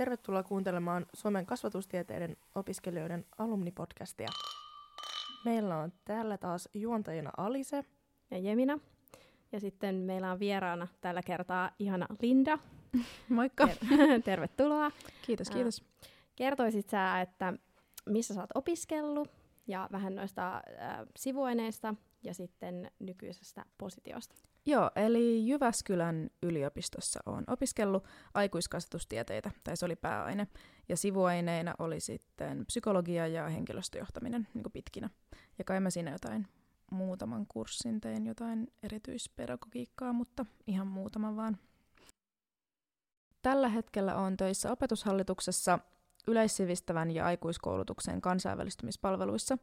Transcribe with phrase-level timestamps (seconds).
[0.00, 4.28] Tervetuloa kuuntelemaan Suomen kasvatustieteiden opiskelijoiden alumnipodcastia.
[5.44, 7.84] Meillä on täällä taas juontajina Alise
[8.30, 8.78] ja Jemina.
[9.52, 12.58] Ja sitten meillä on vieraana tällä kertaa ihana Linda.
[13.28, 13.66] Moikka.
[13.66, 14.90] Ter- tervetuloa.
[15.22, 15.84] Kiitos, kiitos.
[16.36, 17.54] Kertoisit sä, että
[18.06, 19.30] missä sä oot opiskellut
[19.66, 20.62] ja vähän noista äh,
[21.16, 24.34] sivuaineista ja sitten nykyisestä positiosta?
[24.66, 30.46] Joo, eli Jyväskylän yliopistossa olen opiskellut aikuiskasvatustieteitä, tai se oli pääaine.
[30.88, 35.10] Ja sivuaineina oli sitten psykologia ja henkilöstöjohtaminen niin pitkinä.
[35.58, 36.46] Ja kai mä siinä jotain
[36.90, 41.58] muutaman kurssin tein jotain erityispedagogiikkaa, mutta ihan muutaman vaan.
[43.42, 45.78] Tällä hetkellä olen töissä opetushallituksessa
[46.28, 49.58] yleissivistävän ja aikuiskoulutuksen kansainvälistymispalveluissa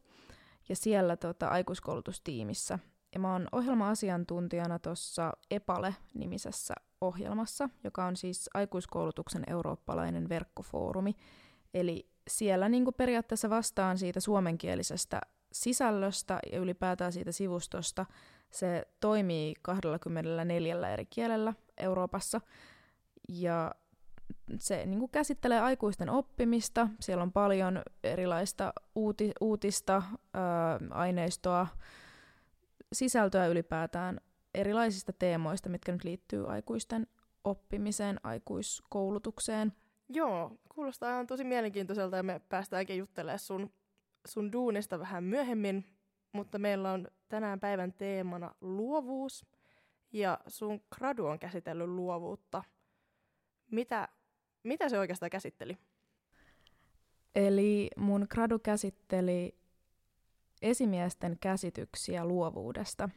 [0.70, 2.80] ja siellä tota, aikuiskoulutustiimissä.
[3.14, 11.16] Ja mä oon ohjelma-asiantuntijana tuossa EPALE-nimisessä ohjelmassa, joka on siis aikuiskoulutuksen eurooppalainen verkkofoorumi.
[11.74, 18.06] Eli siellä niin periaatteessa vastaan siitä suomenkielisestä sisällöstä ja ylipäätään siitä sivustosta.
[18.50, 22.42] Se toimii 24 eri kielellä Euroopassa
[23.30, 23.72] ja
[24.60, 26.88] se niin kuin käsittelee aikuisten oppimista.
[27.00, 31.68] Siellä on paljon erilaista uuti, uutista, ää, aineistoa,
[32.94, 34.22] sisältöä ylipäätään
[34.54, 37.08] erilaisista teemoista, mitkä nyt liittyy aikuisten
[37.44, 39.74] oppimiseen, aikuiskoulutukseen.
[40.10, 43.74] Joo, kuulostaa ihan tosi mielenkiintoiselta ja me päästäänkin juttelemaan sun,
[44.28, 45.86] sun duunista vähän myöhemmin,
[46.32, 49.46] mutta meillä on tänään päivän teemana luovuus
[50.14, 52.64] ja sun gradu on käsitellyt luovuutta.
[53.72, 54.08] Mitä,
[54.64, 55.78] mitä se oikeastaan käsitteli?
[57.36, 59.58] Eli mun gradu käsitteli
[60.62, 63.10] esimiesten käsityksiä luovuudesta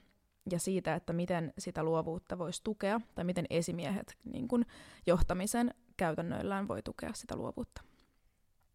[0.51, 4.65] ja siitä, että miten sitä luovuutta voisi tukea, tai miten esimiehet niin kun,
[5.07, 7.83] johtamisen käytännöillään voi tukea sitä luovuutta.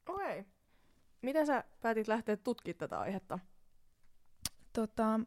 [0.10, 0.40] Okei.
[0.40, 0.52] Okay.
[1.22, 3.40] Miten sä päätit lähteä tutkimaan tätä aihetta?
[4.74, 5.20] Tota,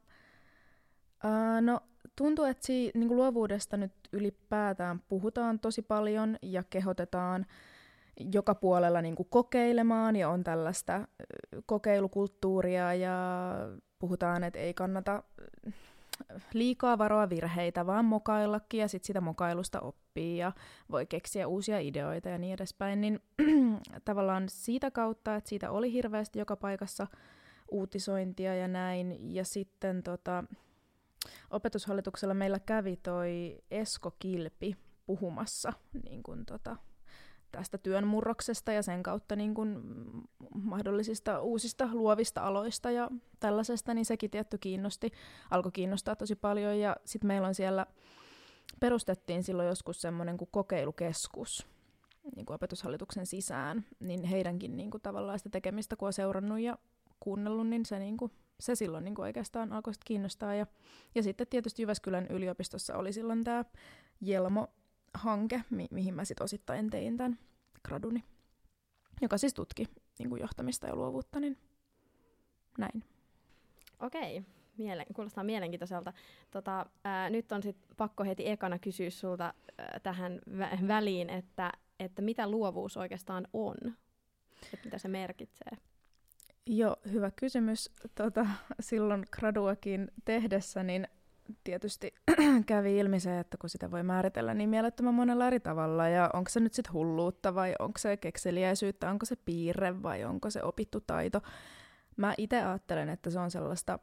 [1.25, 1.81] ää, no,
[2.16, 7.47] tuntuu, että si, niin luovuudesta nyt ylipäätään puhutaan tosi paljon ja kehotetaan
[8.32, 11.08] joka puolella niin kuin kokeilemaan ja on tällaista
[11.66, 13.16] kokeilukulttuuria ja
[13.98, 15.22] puhutaan, että ei kannata
[16.52, 20.52] liikaa varoa virheitä, vaan mokaillakin ja sitten sitä mokailusta oppii ja
[20.90, 23.20] voi keksiä uusia ideoita ja niin edespäin, niin
[24.04, 27.06] tavallaan siitä kautta, että siitä oli hirveästi joka paikassa
[27.70, 30.44] uutisointia ja näin, ja sitten tota,
[31.50, 35.72] opetushallituksella meillä kävi toi Esko Kilpi puhumassa
[36.04, 36.76] niin kun, tota,
[37.58, 39.82] tästä työn murroksesta ja sen kautta niin kun,
[40.54, 43.10] mahdollisista uusista luovista aloista ja
[43.41, 45.10] tällaisesta, niin sekin tietty kiinnosti,
[45.50, 47.86] alkoi kiinnostaa tosi paljon ja sitten meillä on siellä,
[48.80, 51.66] perustettiin silloin joskus semmoinen kuin kokeilukeskus,
[52.36, 56.78] niin kuin opetushallituksen sisään, niin heidänkin niin kuin tavallaan sitä tekemistä, kun on seurannut ja
[57.20, 60.54] kuunnellut, niin se, niin kuin, se silloin niin kuin oikeastaan alkoi kiinnostaa.
[60.54, 60.66] Ja,
[61.14, 63.64] ja sitten tietysti Jyväskylän yliopistossa oli silloin tämä
[65.14, 67.38] Jelmo-hanke, mi- mihin mä sitten osittain tein tämän
[67.84, 68.24] graduni,
[69.22, 69.84] joka siis tutki
[70.19, 71.58] niin kuin johtamista ja luovuutta, niin
[72.78, 73.04] näin.
[74.00, 74.44] Okei,
[74.78, 76.12] Mielen, kuulostaa mielenkiintoiselta.
[76.50, 81.72] Tota, ää, nyt on sit pakko heti ekana kysyä sulta ää, tähän vä- väliin, että,
[82.00, 83.76] että mitä luovuus oikeastaan on?
[84.74, 85.78] Että mitä se merkitsee?
[86.66, 87.91] Joo, hyvä kysymys.
[88.14, 88.47] Tota,
[88.80, 91.08] silloin graduakin tehdessä, niin
[91.64, 92.14] tietysti
[92.66, 96.50] kävi ilmi se, että kun sitä voi määritellä niin mielettömän monella eri tavalla, ja onko
[96.50, 101.00] se nyt sitten hulluutta vai onko se kekseliäisyyttä, onko se piirre vai onko se opittu
[101.00, 101.42] taito.
[102.16, 103.98] Mä itse ajattelen, että se on sellaista,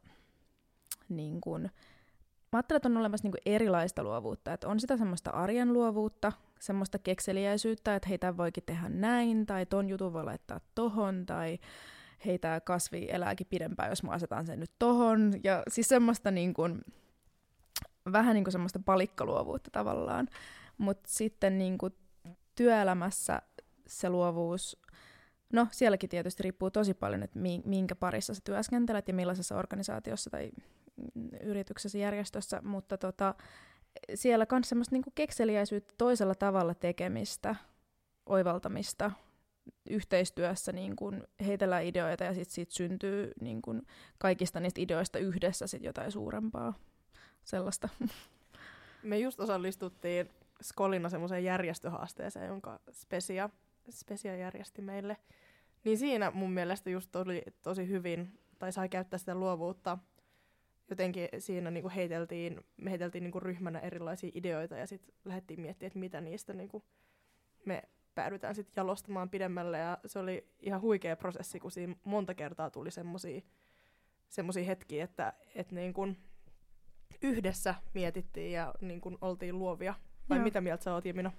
[1.10, 1.70] niin kun, mä
[2.54, 7.96] ajattelen, että on olemassa niin erilaista luovuutta, että on sitä semmoista arjen luovuutta, semmoista kekseliäisyyttä,
[7.96, 11.60] että heitä voikin tehdä näin, tai ton jutun voi laittaa tohon, tai
[12.26, 15.34] hei, tämä kasvi elääkin pidempään, jos mä asetan sen nyt tohon.
[15.44, 16.82] Ja siis semmoista niin kuin,
[18.12, 20.28] vähän niin kuin semmoista palikkaluovuutta tavallaan.
[20.78, 21.94] Mutta sitten niin kuin
[22.56, 23.42] työelämässä
[23.88, 24.82] se luovuus,
[25.54, 30.52] no sielläkin tietysti riippuu tosi paljon, että minkä parissa sä työskentelet ja millaisessa organisaatiossa tai
[31.42, 33.36] yrityksessä, järjestössä, mutta tota,
[34.16, 37.56] siellä on semmoista niinku kekseliäisyyttä toisella tavalla tekemistä,
[38.26, 39.12] oivaltamista,
[39.90, 43.82] yhteistyössä niin kun heitellään ideoita ja sitten siitä syntyy niin kun
[44.18, 46.74] kaikista niistä ideoista yhdessä sit jotain suurempaa
[47.46, 47.90] sellaista.
[49.04, 50.30] Me just osallistuttiin
[50.62, 53.50] Skolina semmoiseen järjestöhaasteeseen, jonka Spesia,
[53.90, 55.18] Spesia järjesti meille.
[55.84, 59.98] Niin siinä mun mielestä just oli tosi hyvin, tai sai käyttää sitä luovuutta.
[60.90, 66.00] Jotenkin siinä niinku heiteltiin, me heiteltiin niinku ryhmänä erilaisia ideoita ja sitten lähdettiin miettimään, että
[66.00, 66.84] mitä niistä niinku
[67.66, 67.84] me
[68.16, 69.78] päädytään sitten jalostamaan pidemmälle.
[69.78, 75.76] Ja se oli ihan huikea prosessi, kun siinä monta kertaa tuli semmoisia hetkiä, että, että
[75.76, 76.18] niin kun
[77.22, 79.94] yhdessä mietittiin ja niin kun oltiin luovia.
[80.30, 80.44] Vai Joo.
[80.44, 81.32] mitä mieltä sä oot, Jemina?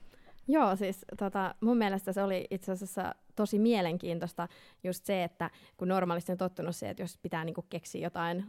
[0.49, 4.49] Joo, siis tota, mun mielestä se oli itse asiassa tosi mielenkiintoista
[4.85, 8.45] just se, että kun normaalisti on tottunut se, että jos pitää niinku keksiä jotain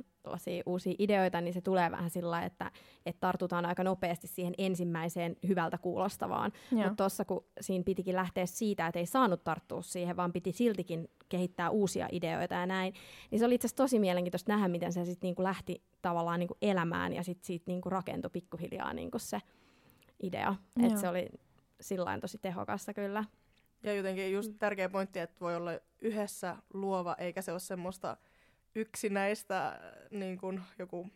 [0.66, 2.72] uusia ideoita, niin se tulee vähän sillä että,
[3.06, 6.52] että tartutaan aika nopeasti siihen ensimmäiseen hyvältä kuulostavaan.
[6.84, 11.10] Mutta tuossa kun siinä pitikin lähteä siitä, että ei saanut tarttua siihen, vaan piti siltikin
[11.30, 12.94] kehittää uusia ideoita ja näin,
[13.32, 16.58] niin se oli itse asiassa tosi mielenkiintoista nähdä, miten se sitten niinku lähti tavallaan niinku
[16.62, 19.42] elämään ja sitten siitä niinku rakentui pikkuhiljaa niinku se
[20.24, 20.56] idea.
[20.84, 21.28] Että se oli
[21.82, 23.24] sillain tosi tehokasta kyllä.
[23.84, 24.58] Ja jotenkin just mm.
[24.58, 25.72] tärkeä pointti, että voi olla
[26.02, 28.18] yhdessä luova, eikä se ole semmoista
[28.76, 29.80] yksinäistä,
[30.12, 31.10] niin kuin joku,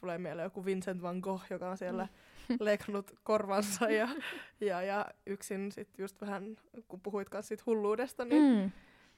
[0.00, 2.08] tulee mieleen joku Vincent van Gogh, joka on siellä
[2.48, 2.56] mm.
[2.60, 4.08] leikannut korvansa ja,
[4.60, 6.56] ja, ja yksin sitten just vähän,
[6.88, 8.70] kun puhuit kanssa siitä hulluudesta, niin, mm.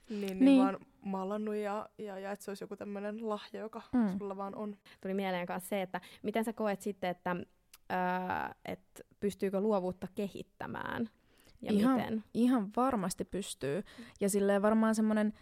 [0.09, 3.83] niin, niin, niin, vaan maalannut ja, ja, ja että se olisi joku tämmöinen lahja, joka
[3.93, 4.19] mm.
[4.19, 4.77] sulla vaan on.
[5.01, 7.37] Tuli mieleen kanssa se, että miten sä koet sitten, että
[8.65, 11.11] että pystyykö luovuutta kehittämään
[11.63, 12.25] ja ihan, miten?
[12.35, 13.83] Ihan varmasti pystyy.
[14.21, 15.33] Ja silleen varmaan semmoinen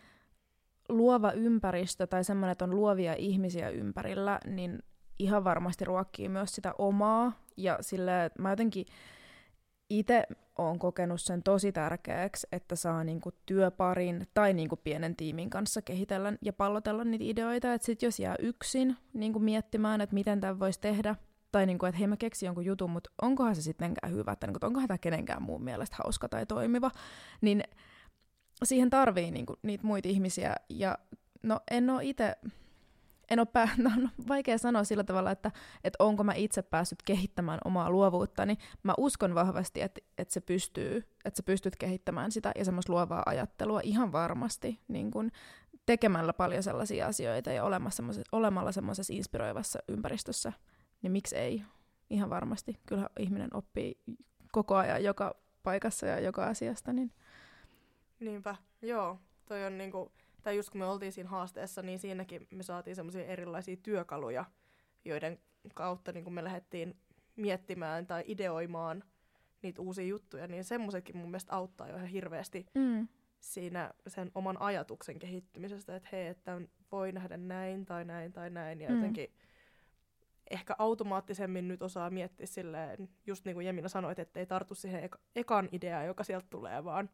[0.89, 4.83] luova ympäristö tai semmoinen, että on luovia ihmisiä ympärillä, niin
[5.19, 7.33] ihan varmasti ruokkii myös sitä omaa.
[7.57, 8.87] Ja sille mä jotenkin
[9.91, 10.27] itse
[10.59, 16.33] olen kokenut sen tosi tärkeäksi, että saa niinku työparin tai niinku pienen tiimin kanssa kehitellä
[16.43, 17.75] ja pallotella niitä ideoita.
[17.75, 21.17] Että sit jos jää yksin niinku miettimään, että miten tämä voisi tehdä,
[21.53, 24.67] tai niinku, että hei mä keksin jonkun jutun, mutta onkohan se sittenkään hyvä, että niinku,
[24.67, 26.91] onkohan tämä kenenkään muun mielestä hauska tai toimiva,
[27.41, 27.63] niin
[28.65, 30.55] siihen tarvii niinku, niitä muita ihmisiä.
[30.69, 30.99] Ja
[31.43, 32.37] no en ole itse,
[33.31, 35.51] en ole pää, no, no, vaikea sanoa sillä tavalla, että,
[35.85, 38.59] että onko mä itse päässyt kehittämään omaa luovuuttani.
[38.83, 43.23] Mä uskon vahvasti, että, että se pystyy, että sä pystyt kehittämään sitä ja semmoista luovaa
[43.27, 45.31] ajattelua ihan varmasti niin kun,
[45.87, 47.65] tekemällä paljon sellaisia asioita ja
[48.33, 50.53] olemalla semmoisessa inspiroivassa ympäristössä,
[51.03, 51.63] niin miksi ei?
[52.11, 52.81] Ihan varmasti.
[52.87, 53.99] Kyllä ihminen oppii
[54.53, 56.93] koko ajan joka paikassa ja joka asiasta.
[56.93, 57.13] Niin.
[58.21, 59.19] Niinpä, joo.
[59.47, 60.13] Toi on niinku,
[60.43, 64.45] tai just kun me oltiin siinä haasteessa, niin siinäkin me saatiin semmoisia erilaisia työkaluja,
[65.05, 65.39] joiden
[65.75, 66.97] kautta niin me lähdettiin
[67.37, 69.05] miettimään tai ideoimaan
[69.63, 73.09] niitä uusia juttuja, niin semmoisetkin mun mielestä auttaa jo ihan hirveästi mm.
[73.41, 76.61] siinä sen oman ajatuksen kehittymisestä, että hei, että
[76.93, 78.97] voi nähdä näin tai näin tai näin, ja mm.
[78.97, 79.33] jotenkin
[80.51, 85.11] ehkä automaattisemmin nyt osaa miettiä silleen, just niin kuin Jemina sanoit, että ei tartu siihen
[85.11, 87.11] eka- ekan ideaan, joka sieltä tulee, vaan,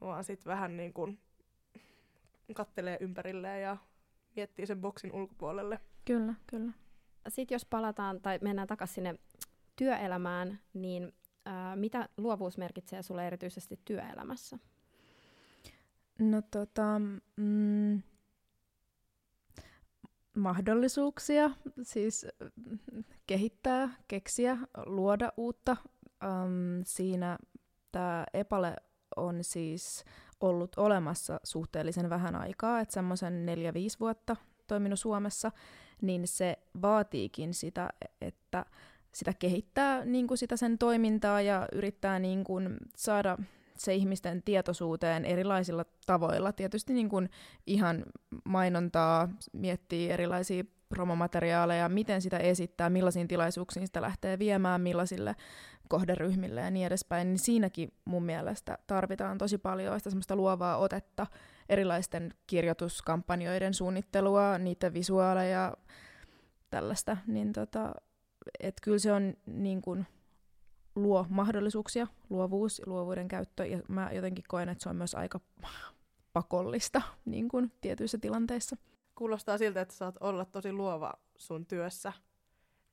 [0.00, 1.18] vaan sitten vähän niin kuin
[2.54, 3.76] kattelee ympärilleen ja
[4.36, 5.80] miettii sen boksin ulkopuolelle.
[6.04, 6.72] Kyllä, kyllä.
[7.28, 9.14] Sitten jos palataan tai mennään takaisin sinne
[9.76, 11.12] työelämään, niin
[11.44, 14.58] ää, mitä luovuus merkitsee sulle erityisesti työelämässä?
[16.18, 16.98] No tota,
[17.36, 18.02] mm,
[20.38, 21.50] mahdollisuuksia,
[21.82, 22.26] siis
[23.26, 25.76] kehittää, keksiä, luoda uutta.
[26.24, 27.38] Um, siinä
[27.92, 28.76] tämä Epale
[29.16, 30.04] on siis
[30.40, 34.36] ollut olemassa suhteellisen vähän aikaa, että semmoisen neljä 5 vuotta
[34.66, 35.52] toiminut Suomessa,
[36.02, 37.90] niin se vaatiikin sitä,
[38.20, 38.66] että
[39.14, 43.38] sitä kehittää niin kuin sitä sen toimintaa ja yrittää niin kuin saada
[43.78, 46.52] se ihmisten tietoisuuteen erilaisilla tavoilla.
[46.52, 47.30] Tietysti niin kuin
[47.66, 48.04] ihan
[48.44, 55.34] mainontaa, miettii erilaisia promomateriaaleja, miten sitä esittää, millaisiin tilaisuuksiin sitä lähtee viemään, millaisille
[55.88, 61.26] kohderyhmille ja niin edespäin, niin siinäkin mun mielestä tarvitaan tosi paljon sitä semmoista luovaa otetta,
[61.68, 65.74] erilaisten kirjoituskampanjoiden suunnittelua, niiden visuaaleja,
[66.70, 67.94] tällaista, niin tota,
[68.60, 70.06] et kyllä se on niin kuin,
[71.02, 75.40] luo mahdollisuuksia, luovuus ja luovuuden käyttö, ja mä jotenkin koen, että se on myös aika
[76.32, 78.76] pakollista niin kuin tietyissä tilanteissa.
[79.14, 82.12] Kuulostaa siltä, että saat olla tosi luova sun työssä.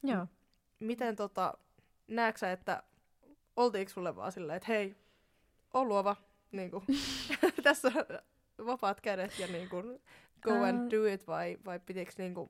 [0.03, 0.27] Joo.
[0.79, 1.53] Miten tota,
[2.07, 2.83] näetkö sä, että
[3.55, 4.95] oltiinko sulle vaan silleen, että hei,
[5.73, 6.15] on luova,
[6.51, 6.83] niin kuin,
[7.63, 7.91] tässä
[8.57, 10.01] on vapaat kädet ja niin kuin,
[10.41, 12.49] go and do it, vai, vai pitikö niin kuin,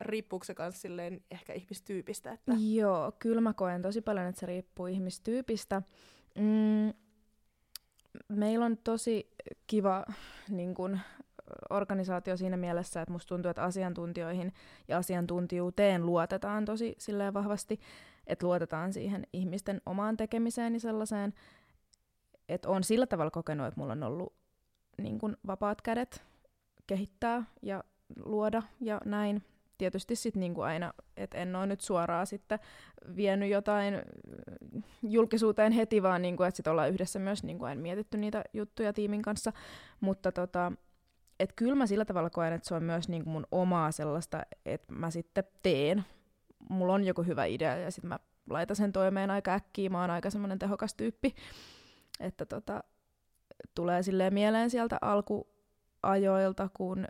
[0.00, 2.32] riippuuko se myös silleen ehkä ihmistyypistä?
[2.32, 2.52] Että...
[2.74, 5.82] Joo, kyllä mä koen tosi paljon, että se riippuu ihmistyypistä.
[6.34, 6.94] Mm,
[8.28, 9.30] meillä on tosi
[9.66, 10.04] kiva
[10.48, 10.98] niin kun,
[11.70, 14.52] organisaatio siinä mielessä, että musta tuntuu, että asiantuntijoihin
[14.88, 17.80] ja asiantuntijuuteen luotetaan tosi silleen vahvasti,
[18.26, 21.34] että luotetaan siihen ihmisten omaan tekemiseen ja sellaiseen,
[22.48, 24.32] että on sillä tavalla kokenut, että mulla on ollut
[24.98, 26.22] niin kun, vapaat kädet
[26.86, 27.84] kehittää ja
[28.24, 29.42] luoda ja näin
[29.82, 32.58] tietysti sitten niinku aina, että en ole nyt suoraan sitten
[33.16, 33.94] vienyt jotain
[35.02, 39.52] julkisuuteen heti, vaan niinku, että ollaan yhdessä myös niinku aina mietitty niitä juttuja tiimin kanssa.
[40.00, 40.72] Mutta tota,
[41.40, 44.94] et kyllä mä sillä tavalla koen, että se on myös niinku mun omaa sellaista, että
[44.94, 46.04] mä sitten teen.
[46.68, 48.18] Mulla on joku hyvä idea ja sitten mä
[48.50, 49.90] laitan sen toimeen aika äkkiä.
[49.90, 51.34] Mä oon aika semmoinen tehokas tyyppi,
[52.20, 52.84] että tota,
[53.74, 57.06] tulee silleen mieleen sieltä alkuajoilta, kun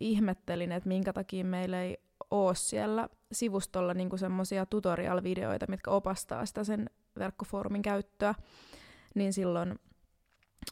[0.00, 1.98] ihmettelin, että minkä takia meillä ei
[2.32, 8.34] ole siellä sivustolla niinku semmoisia tutorial-videoita, mitkä opastaa sitä sen verkkofoorumin käyttöä,
[9.14, 9.78] niin silloin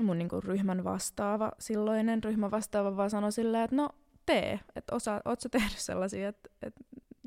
[0.01, 3.89] mun niinku ryhmän vastaava, silloinen ryhmän vastaava vaan sanoi silleen, että no
[4.27, 6.75] tee, että osa, oot sä tehnyt sellaisia, että, et,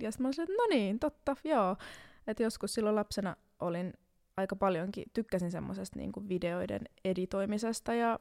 [0.02, 1.76] ja sitten mä olisin, että no niin, totta, joo,
[2.28, 3.94] että joskus silloin lapsena olin
[4.38, 8.20] aika paljonkin, tykkäsin semmoisesta niinku videoiden editoimisesta ja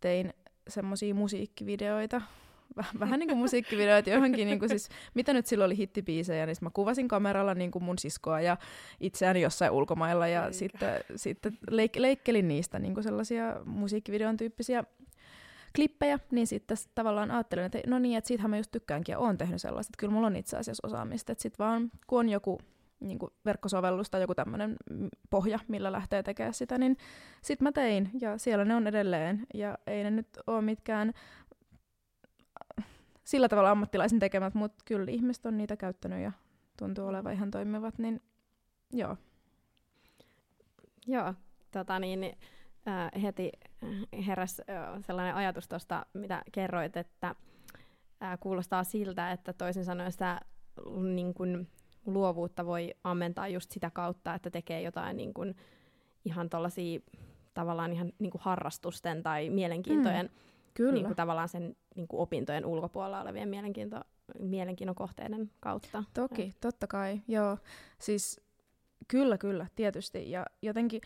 [0.00, 0.34] tein
[0.68, 2.22] semmoisia musiikkivideoita,
[3.00, 6.70] vähän niin kuin musiikkivideoita johonkin, niin kuin siis, mitä nyt silloin oli hittibiisejä, niin mä
[6.70, 8.56] kuvasin kameralla niin kuin mun siskoa ja
[9.00, 10.52] itseäni jossain ulkomailla ja Eikä.
[10.52, 14.84] sitten, sitten leik- leikkelin niistä niin kuin sellaisia musiikkivideon tyyppisiä
[15.74, 19.38] klippejä, niin sitten tavallaan ajattelin, että no niin, että siitähän mä just tykkäänkin ja oon
[19.38, 22.58] tehnyt sellaista, että kyllä mulla on itse asiassa osaamista, että sitten vaan kun on joku
[23.00, 24.76] niin kuin verkkosovellus tai joku tämmöinen
[25.30, 26.96] pohja, millä lähtee tekemään sitä, niin
[27.42, 31.12] sitten mä tein ja siellä ne on edelleen ja ei ne nyt ole mitkään
[33.24, 36.32] sillä tavalla ammattilaisen tekemät, mutta kyllä ihmiset on niitä käyttänyt ja
[36.78, 38.20] tuntuu olevan ihan toimivat, niin
[38.92, 39.16] joo.
[41.06, 41.34] Joo,
[41.70, 42.36] tota niin,
[42.88, 43.52] äh, heti
[44.26, 47.34] heräs äh, sellainen ajatus tuosta, mitä kerroit, että
[48.22, 50.40] äh, kuulostaa siltä, että toisin sanoen sitä
[51.14, 51.68] niin kun,
[52.06, 55.54] luovuutta voi ammentaa just sitä kautta, että tekee jotain niin kun,
[56.24, 57.00] ihan tuollaisia
[57.54, 60.92] tavallaan ihan niin harrastusten tai mielenkiintojen mm Kyllä.
[60.92, 64.00] Niin kuin tavallaan sen niin kuin opintojen ulkopuolella olevien mielenkiinto,
[64.38, 66.04] mielenkiinnon kohteiden kautta.
[66.14, 66.52] Toki, ja.
[66.60, 67.58] totta kai, joo.
[67.98, 68.40] Siis
[69.08, 70.30] kyllä, kyllä, tietysti.
[70.30, 71.00] Ja jotenkin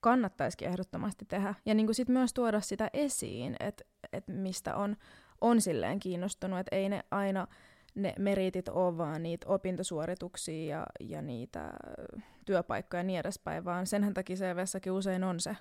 [0.00, 1.54] kannattaisikin ehdottomasti tehdä.
[1.66, 4.96] Ja niin kuin sit myös tuoda sitä esiin, että et mistä on,
[5.40, 7.46] on silleen kiinnostunut, että ei ne aina
[7.94, 11.72] ne meritit ole vaan niitä opintosuorituksia ja, ja niitä
[12.44, 15.56] työpaikkoja ja niin edespäin, vaan senhän takia CVssäkin usein on se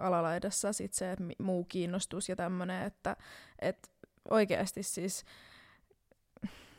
[0.00, 3.16] alalaidassa sit se, että muu kiinnostus ja tämmöinen, että
[3.58, 3.90] et
[4.30, 5.24] oikeasti siis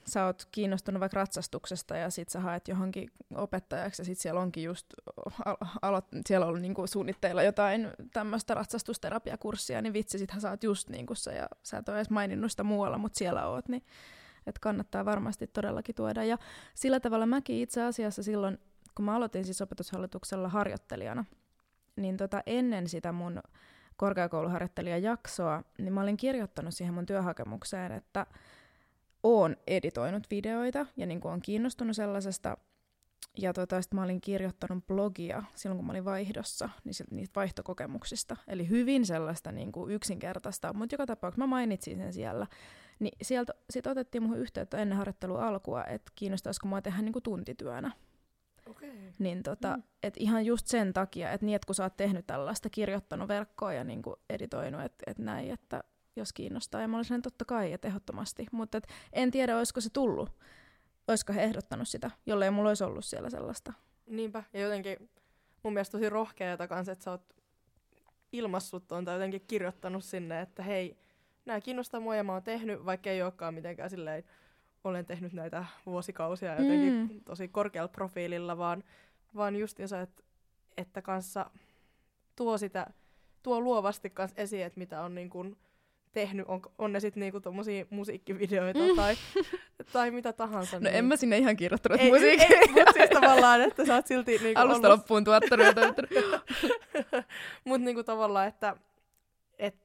[0.07, 4.63] sä oot kiinnostunut vaikka ratsastuksesta ja sit sä haet johonkin opettajaksi ja sit siellä onkin
[4.63, 4.87] just,
[5.81, 11.15] alo- siellä on niinku suunnitteilla jotain tämmöistä ratsastusterapiakurssia, niin vitsi, sittenhän sä oot just niinku
[11.15, 13.83] se ja sä et ole edes maininnut sitä muualla, mutta siellä oot, niin
[14.47, 16.23] että kannattaa varmasti todellakin tuoda.
[16.23, 16.37] Ja
[16.73, 18.57] sillä tavalla mäkin itse asiassa silloin,
[18.95, 21.25] kun mä aloitin siis opetushallituksella harjoittelijana,
[21.95, 23.41] niin tota, ennen sitä mun
[23.97, 28.25] korkeakouluharjoittelijajaksoa, niin mä olin kirjoittanut siihen mun työhakemukseen, että
[29.23, 32.57] oon editoinut videoita ja niin on kiinnostunut sellaisesta.
[33.37, 37.35] Ja tota, sit mä olin kirjoittanut blogia silloin, kun mä olin vaihdossa, niin sit, niistä
[37.35, 38.37] vaihtokokemuksista.
[38.47, 42.47] Eli hyvin sellaista niin kuin yksinkertaista, mutta joka tapauksessa mä mainitsin sen siellä.
[42.99, 47.23] Niin sieltä sit otettiin muhun yhteyttä ennen harjoittelua alkua, että kiinnostaisiko mua tehdä niin kuin
[47.23, 47.91] tuntityönä.
[48.71, 48.89] Okay.
[49.19, 49.83] Niin tota, mm.
[50.03, 53.73] et ihan just sen takia, että niin, et kun sä oot tehnyt tällaista, kirjoittanut verkkoa
[53.73, 55.83] ja niinku editoinut, että et näin, että
[56.15, 56.81] jos kiinnostaa.
[56.81, 58.45] Ja mä olisin totta kai, että ehdottomasti.
[58.51, 58.81] Mutta
[59.13, 60.29] en tiedä, olisiko se tullut.
[61.07, 63.73] Olisiko he ehdottanut sitä, jollei mulla olisi ollut siellä sellaista.
[64.07, 64.43] Niinpä.
[64.53, 65.09] Ja jotenkin
[65.63, 67.33] mun mielestä tosi rohkeata kanssa, että sä oot
[68.31, 70.97] ilmassut tuon tai jotenkin kirjoittanut sinne, että hei,
[71.45, 74.23] nämä kiinnostaa mua ja mä oon tehnyt, vaikka ei olekaan mitenkään silleen
[74.83, 77.21] olen tehnyt näitä vuosikausia jotenkin mm.
[77.25, 78.83] tosi korkealla profiililla, vaan,
[79.35, 80.23] vaan justiinsa, että,
[80.77, 81.51] että kanssa
[82.35, 82.87] tuo sitä,
[83.43, 85.57] tuo luovasti kanssa esiin, että mitä on niin kuin
[86.11, 88.95] tehnyt, on, on ne sitten niinku tommosia musiikkivideoita mm.
[88.95, 89.15] tai,
[89.93, 90.79] tai mitä tahansa.
[90.79, 90.95] No niin.
[90.95, 92.59] en mä sinne ihan kirjoittanut musiikkia.
[92.75, 94.37] Mutta siis tavallaan, että sä oot silti...
[94.37, 94.99] Niinku Alusta ollut...
[94.99, 95.67] loppuun tuottanut.
[97.65, 98.75] mutta niinku tavallaan, että
[99.59, 99.75] et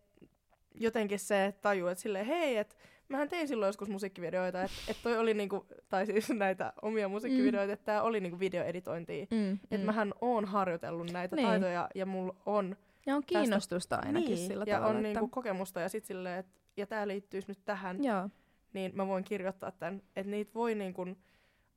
[0.75, 2.77] jotenkin se tajuu, että silleen hei, että
[3.09, 7.67] mähän tein silloin joskus musiikkivideoita, että et toi oli niinku, tai siis näitä omia musiikkivideoita,
[7.67, 7.73] mm.
[7.73, 9.27] että tää oli niinku videoeditointia.
[9.31, 9.85] Mm, että mm.
[9.85, 11.49] mähän oon harjoitellut näitä niin.
[11.49, 12.77] taitoja ja mulla on...
[13.07, 14.91] Ja on kiinnostusta tästä, ainakin niin, sillä ja tavalla.
[14.91, 15.21] on että...
[15.21, 18.29] niinku kokemusta ja sit silleen, että ja tää liittyisi nyt tähän, Joo.
[18.73, 21.07] niin mä voin kirjoittaa tämän, että niitä voi niinku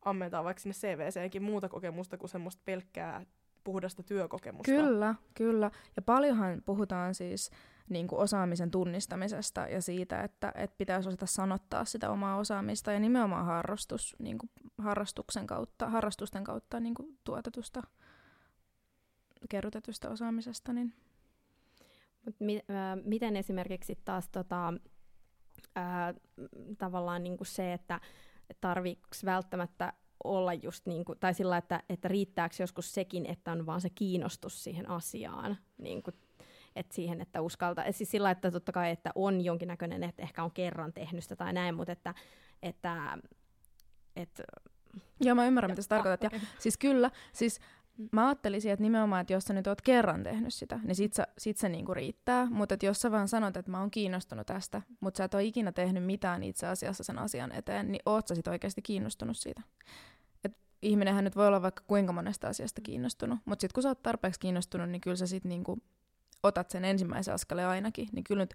[0.01, 3.25] ammentaa vaikka sinne CVCenkin muuta kokemusta kuin semmoista pelkkää
[3.63, 4.71] puhdasta työkokemusta.
[4.71, 5.71] Kyllä, kyllä.
[5.95, 7.51] Ja paljonhan puhutaan siis
[7.89, 12.99] niin kuin osaamisen tunnistamisesta ja siitä, että, että pitäisi osata sanottaa sitä omaa osaamista ja
[12.99, 17.81] nimenomaan harrastus, niin kuin harrastuksen kautta, harrastusten kautta niin kuin tuotetusta,
[19.49, 20.73] kerrotetusta osaamisesta.
[20.73, 20.93] Niin.
[22.25, 24.73] Mut mi- äh, miten esimerkiksi taas tota,
[25.77, 26.15] äh,
[26.77, 27.99] tavallaan niin kuin se, että
[28.61, 29.93] tarviks välttämättä
[30.23, 33.89] olla just niin kuin, tai sillä, että, että riittääkö joskus sekin, että on vaan se
[33.89, 36.15] kiinnostus siihen asiaan, niin kuin,
[36.79, 40.43] että siihen, että uskaltaa, et siis sillä, että totta kai, että on jonkinnäköinen, että ehkä
[40.43, 42.13] on kerran tehnyt sitä tai näin, mutta että,
[42.63, 43.17] että,
[44.15, 44.43] että
[45.21, 46.33] Joo, mä ymmärrän, mitä sä tarkoitat.
[46.33, 47.59] Ja, siis kyllä, siis
[48.11, 51.27] mä ajattelisin, että nimenomaan, että jos sä nyt oot kerran tehnyt sitä, niin sit, sä,
[51.37, 52.47] sit se niinku riittää.
[52.49, 55.71] Mutta jos sä vaan sanot, että mä oon kiinnostunut tästä, mutta sä et ole ikinä
[55.71, 59.61] tehnyt mitään itse asiassa sen asian eteen, niin oot sä sit oikeasti kiinnostunut siitä.
[60.43, 64.03] Et ihminenhän nyt voi olla vaikka kuinka monesta asiasta kiinnostunut, mutta sitten kun sä oot
[64.03, 65.77] tarpeeksi kiinnostunut, niin kyllä sä sit niinku
[66.43, 68.07] otat sen ensimmäisen askeleen ainakin.
[68.11, 68.53] Niin kyllä nyt,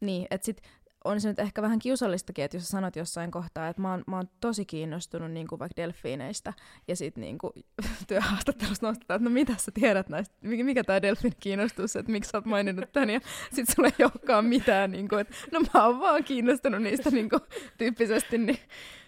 [0.00, 0.62] niin, että sit
[1.04, 4.04] on se nyt ehkä vähän kiusallistakin, että jos sä sanot jossain kohtaa, että mä oon,
[4.06, 6.52] mä oon tosi kiinnostunut niin kuin vaikka delfiineistä,
[6.88, 7.52] ja sitten niin kuin,
[8.08, 12.38] työhaastattelussa nostetaan, että no mitä sä tiedät näistä, mikä, tämä delfiin kiinnostus, että miksi sä
[12.38, 13.20] oot maininnut tän, ja
[13.52, 17.30] sitten sulla ei olekaan mitään, niin kuin, että no mä oon vaan kiinnostunut niistä niin
[17.30, 17.42] kuin,
[17.78, 18.58] tyyppisesti, niin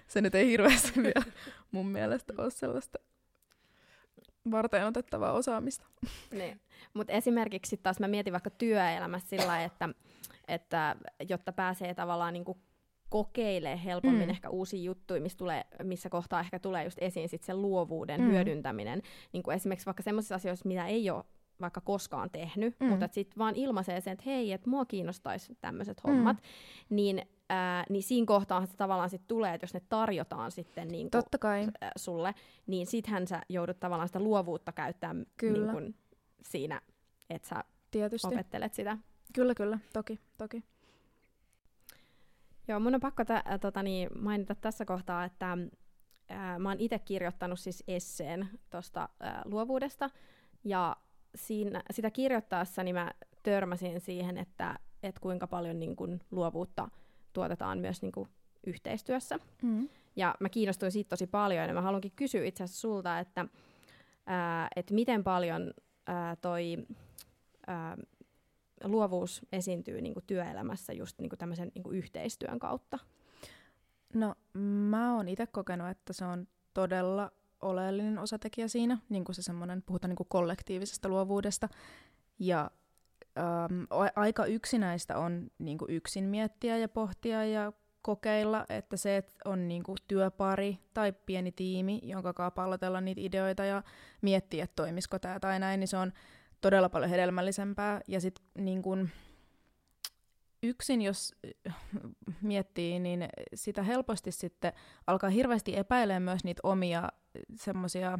[0.06, 1.24] se nyt ei hirveästi vielä
[1.70, 2.98] mun mielestä ole sellaista
[4.50, 5.86] varten otettavaa osaamista.
[6.32, 6.60] Niin.
[6.94, 9.88] Mutta esimerkiksi taas mä mietin vaikka työelämässä sillä että,
[10.48, 10.96] että
[11.28, 12.58] jotta pääsee tavallaan niinku
[13.08, 14.30] kokeilemaan helpommin Mm.
[14.30, 18.26] ehkä uusia juttuja, missä, tulee, missä kohtaa ehkä tulee just esiin sit se luovuuden Mm.
[18.30, 19.02] hyödyntäminen.
[19.32, 21.24] Niin kuin esimerkiksi vaikka sellaisissa asioissa, mitä ei ole
[21.60, 22.86] vaikka koskaan tehnyt, Mm.
[22.86, 26.10] mutta sitten vaan ilmaisee sen, että hei, että mua kiinnostaisi tämmöiset Mm.
[26.12, 26.36] hommat,
[26.90, 31.10] niin, ää, niin siinä kohtaa se tavallaan sitten tulee, että jos ne tarjotaan sitten niin
[31.10, 31.64] kuin, Totta kai.
[31.64, 32.34] ä, sulle,
[32.66, 35.72] niin sittenhän sä joudut tavallaan sitä luovuutta käyttämään Kyllä.
[35.72, 35.94] Niin kun
[36.42, 36.80] siinä,
[37.30, 38.26] että sä Tietysti.
[38.28, 38.98] opettelet sitä.
[39.34, 39.78] Kyllä, kyllä.
[39.92, 40.64] Toki, toki.
[42.68, 45.58] Joo, mun on pakko tä, ä, tota, niin, mainita tässä kohtaa, että
[46.28, 49.08] ää, mä oon itse kirjoittanut siis esseen tuosta
[49.44, 50.10] luovuudesta,
[50.64, 50.96] ja
[51.34, 53.10] siinä, sitä kirjoittaessani mä
[53.42, 56.88] törmäsin siihen, että et kuinka paljon niin kun, luovuutta
[57.34, 58.28] tuotetaan myös niin kun,
[58.66, 59.38] yhteistyössä.
[59.62, 59.88] Mm.
[60.16, 63.46] Ja mä kiinnostuin siitä tosi paljon, ja mä haluankin kysyä itse asiassa sulta, että,
[64.26, 65.74] ää, että miten paljon
[66.06, 66.86] ää, toi
[67.66, 67.96] ää,
[68.84, 72.98] luovuus esiintyy niin kuin työelämässä just niin kuin tämmöisen niin kuin yhteistyön kautta.
[74.14, 74.34] No,
[74.90, 79.82] mä oon itse kokenut, että se on todella oleellinen osatekijä siinä, niin kuin se semmoinen,
[79.82, 81.68] puhutaan niin kuin kollektiivisesta luovuudesta.
[82.38, 82.70] Ja
[83.38, 89.34] äm, aika yksinäistä on niin kuin yksin miettiä ja pohtia ja kokeilla, että se, että
[89.44, 93.82] on niin kuin työpari tai pieni tiimi, jonka kanssa pallotella niitä ideoita ja
[94.22, 96.12] miettiä, että toimisiko tämä tai näin, niin se on
[96.60, 98.00] todella paljon hedelmällisempää.
[98.08, 99.10] Ja sitten niin kuin,
[100.62, 101.34] yksin, jos
[102.42, 104.72] miettii, niin sitä helposti sitten
[105.06, 107.08] alkaa hirveästi epäilemään myös niitä omia
[107.54, 108.18] semmoisia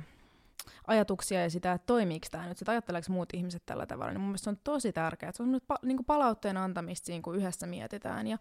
[0.86, 4.28] ajatuksia ja sitä, että toimiiko tämä nyt, että ajatteleeko muut ihmiset tällä tavalla, niin mun
[4.28, 7.36] mielestä se on tosi tärkeää, että se on nyt pa- niin palautteen antamista siinä, kun
[7.36, 8.38] yhdessä mietitään ja,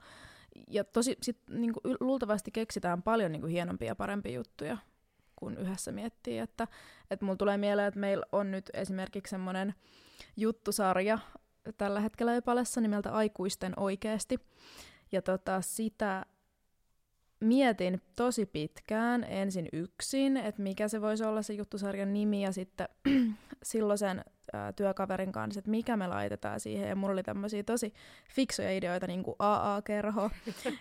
[0.67, 4.77] ja tosi sit, niin kuin luultavasti keksitään paljon niin kuin hienompia ja parempia juttuja,
[5.35, 6.67] kun yhdessä miettii, että,
[7.11, 9.75] että mulla tulee mieleen, että meillä on nyt esimerkiksi semmoinen
[10.37, 11.19] juttusarja
[11.77, 14.39] tällä hetkellä Epalessa nimeltä Aikuisten oikeesti.
[15.11, 16.25] Ja tota, sitä
[17.43, 22.87] mietin tosi pitkään ensin yksin, että mikä se voisi olla se juttusarjan nimi, ja sitten
[23.63, 26.89] silloisen ää, työkaverin kanssa, että mikä me laitetaan siihen.
[26.89, 27.93] Ja mulla oli tämmöisiä tosi
[28.29, 30.29] fiksuja ideoita, niin kuin AA-kerho,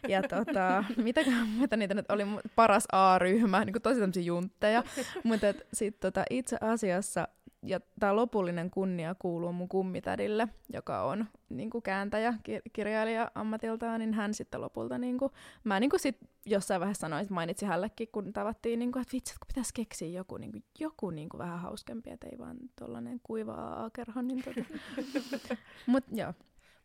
[0.09, 2.23] ja tota, mitäkään muuta niitä nyt oli,
[2.57, 4.83] paras A-ryhmä, niin kuin tosi tämmöisiä juntteja.
[5.25, 7.29] Mutta sitten tota, itse asiassa
[7.63, 14.01] ja tämä lopullinen kunnia kuuluu mun kummitädille, joka on niin kuin kääntäjä, ki- kirjailija ammatiltaan,
[14.01, 15.33] niin hän sitten lopulta, niin kuin,
[15.65, 19.13] mä niin kuin sit jossain vaiheessa sanoin, että mainitsin hällekin, kun tavattiin, niin kuin, että
[19.13, 22.57] vitsi, kun pitäisi keksiä joku, niin kuin, joku niin kuin vähän hauskempi, että ei vaan
[22.79, 24.23] tollanen kuiva AA-kerho.
[24.23, 25.57] Niin tota.
[25.87, 26.33] Mut joo,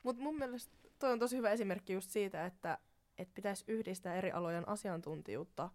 [0.04, 2.78] Mutta mun mielestä toi on tosi hyvä esimerkki just siitä, että
[3.18, 5.70] et pitäisi yhdistää eri alojen asiantuntijuutta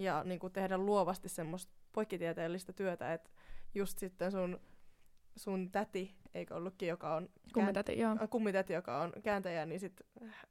[0.00, 3.30] ja niin kuin tehdä luovasti semmoista poikkitieteellistä työtä, että
[3.76, 4.60] just sitten sun,
[5.36, 8.14] sun täti, eikö ollutkin, joka on kummitäti, joo.
[8.16, 10.00] kään- kummitäti, joka on kääntäjä, niin sit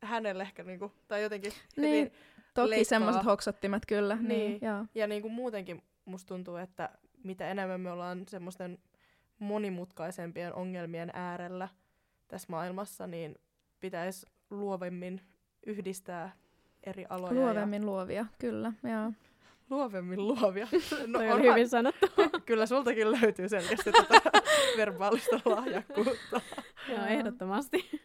[0.01, 2.11] hänelle ehkä niinku, tai jotenkin Niin,
[2.53, 4.15] Toki semmoiset hoksottimet kyllä.
[4.15, 4.59] Niin, Niin.
[4.61, 4.85] joo.
[4.95, 6.89] ja niinku muutenkin musta tuntuu, että
[7.23, 8.77] mitä enemmän me ollaan semmoisten
[9.39, 11.67] monimutkaisempien ongelmien äärellä
[12.27, 13.35] tässä maailmassa, niin
[13.79, 15.21] pitäisi luovemmin
[15.65, 16.31] yhdistää
[16.83, 17.33] eri aloja.
[17.33, 18.73] Luovemmin luovia, kyllä.
[18.83, 19.11] Joo.
[19.69, 20.67] Luovemmin luovia.
[21.07, 22.07] No, onhan- hyvin sanottu.
[22.45, 24.31] Kyllä sultakin löytyy selkeästi tätä
[24.77, 26.41] verbaalista lahjakkuutta.
[26.89, 28.01] Joo, ehdottomasti.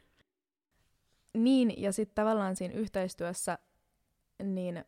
[1.35, 3.59] Niin, ja sitten tavallaan siinä yhteistyössä,
[4.43, 4.85] niin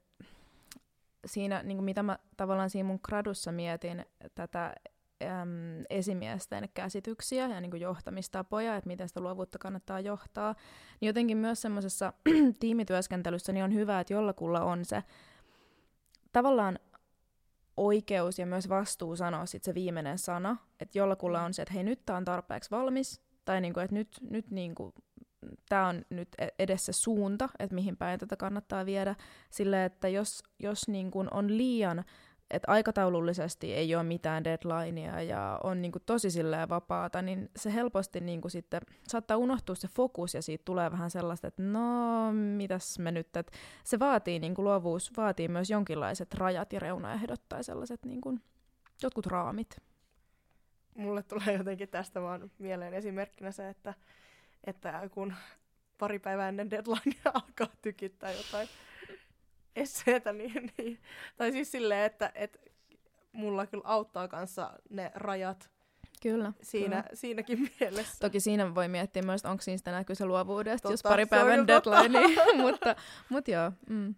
[1.26, 4.74] siinä, niin kuin mitä mä tavallaan siinä mun gradussa mietin, tätä
[5.22, 10.54] äm, esimiesten käsityksiä ja niin kuin johtamistapoja, että miten sitä luovuutta kannattaa johtaa,
[11.00, 12.12] niin jotenkin myös semmoisessa
[12.60, 15.02] tiimityöskentelyssä niin on hyvä, että jollakulla on se
[16.32, 16.78] tavallaan
[17.76, 21.84] oikeus ja myös vastuu sanoa sit se viimeinen sana, että jollakulla on se, että hei
[21.84, 24.94] nyt tämä on tarpeeksi valmis, tai niinku, että nyt, nyt niinku,
[25.68, 29.14] tämä on nyt e-, edessä suunta, että mihin päin tätä kannattaa viedä,
[29.50, 32.04] sille että jos, jos niinku on liian
[32.52, 38.20] että aikataulullisesti ei ole mitään deadlinea ja on niinku tosi silleen vapaata, niin se helposti
[38.20, 43.10] niinku sitten saattaa unohtua se fokus ja siitä tulee vähän sellaista, että no mitäs me
[43.10, 43.52] nyt, että
[43.84, 48.38] se vaatii, niinku luovuus vaatii myös jonkinlaiset rajat ja reunaehdot tai sellaiset niinku,
[49.02, 49.76] jotkut raamit.
[50.94, 53.94] Mulle tulee jotenkin tästä vaan mieleen esimerkkinä se, että,
[54.64, 55.34] että kun
[55.98, 58.68] pari päivää ennen deadlinea alkaa tykittää jotain
[59.76, 60.98] esseetä, niin, niin,
[61.36, 62.58] tai siis silleen, että, että
[63.32, 65.70] mulla kyllä auttaa kanssa ne rajat
[66.22, 66.52] Kyllä.
[66.62, 67.14] Siinä, kyllä.
[67.14, 68.18] Siinäkin mielessä.
[68.20, 72.20] Toki siinä voi miettiä myös, onko siinä näkyy se luovuudesta, totta, jos pari päivän deadline,
[72.20, 72.96] niin, mutta,
[73.28, 73.72] mutta joo.
[73.88, 74.14] Mm.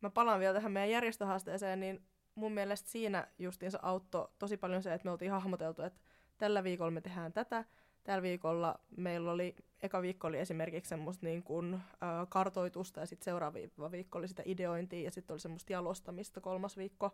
[0.00, 2.02] Mä palaan vielä tähän meidän järjestöhaasteeseen, niin
[2.34, 6.00] mun mielestä siinä justiinsa auttoi tosi paljon se, että me oltiin hahmoteltu, että
[6.38, 7.64] tällä viikolla me tehdään tätä,
[8.06, 11.80] tällä viikolla meillä oli, eka viikko oli esimerkiksi semmoista niin kuin, äh,
[12.28, 17.10] kartoitusta ja sitten seuraava viikko oli sitä ideointia ja sitten oli semmoista jalostamista kolmas viikko.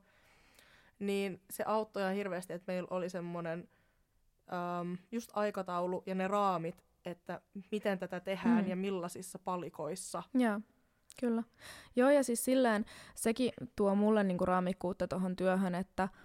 [0.99, 3.69] Niin se auttoi ihan hirveästi, että meillä oli semmoinen
[4.53, 8.71] ähm, just aikataulu ja ne raamit, että miten tätä tehdään mm.
[8.71, 10.23] ja millaisissa palikoissa.
[10.35, 10.61] Joo,
[11.21, 11.43] kyllä.
[11.97, 16.09] Joo, ja siis silleen sekin tuo mulle niinku raamikkuutta tuohon työhön, että–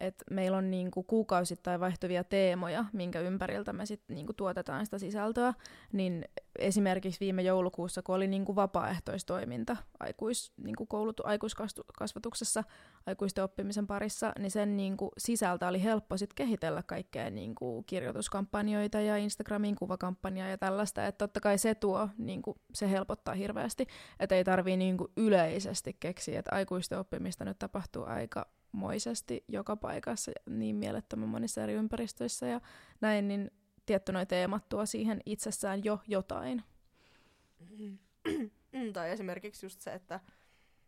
[0.00, 5.54] että meillä on niinku kuukausittain vaihtuvia teemoja, minkä ympäriltä me sitten niinku tuotetaan sitä sisältöä,
[5.92, 6.24] niin
[6.58, 12.64] esimerkiksi viime joulukuussa, kun oli niinku vapaaehtoistoiminta aikuis, niinku koulut, aikuiskasvatuksessa,
[13.06, 19.16] aikuisten oppimisen parissa, niin sen niinku sisältä oli helppo sit kehitellä kaikkea niinku kirjoituskampanjoita ja
[19.16, 23.86] Instagramin kuvakampanjaa ja tällaista, että totta kai se tuo, niinku, se helpottaa hirveästi,
[24.20, 30.32] että ei tarvii niinku yleisesti keksiä, että aikuisten oppimista nyt tapahtuu aika moisesti joka paikassa
[30.46, 32.60] niin mielettömän monissa eri ympäristöissä ja
[33.00, 33.50] näin, niin
[33.86, 36.62] tietty noi teemat tuo siihen itsessään jo jotain.
[37.70, 37.98] Mm,
[38.92, 40.20] tai esimerkiksi just se, että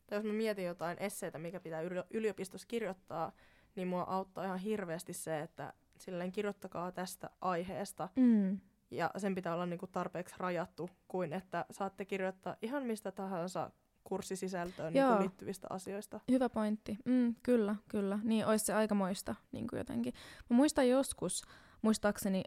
[0.07, 3.33] tai jos mä mietin jotain esseitä, mikä pitää yliopistossa kirjoittaa,
[3.77, 8.09] niin mua auttaa ihan hirveästi se, että silleen kirjoittakaa tästä aiheesta.
[8.17, 8.59] Mm.
[8.91, 13.71] Ja sen pitää olla niinku tarpeeksi rajattu, kuin että saatte kirjoittaa ihan mistä tahansa
[14.13, 16.21] kurssisisältöön niin liittyvistä asioista.
[16.31, 16.99] Hyvä pointti.
[17.05, 18.19] Mm, kyllä, kyllä.
[18.23, 20.15] Niin olisi se aikamoista niin kuin jotenkin.
[20.51, 21.43] Mä muistan joskus,
[21.83, 22.43] muistaakseni,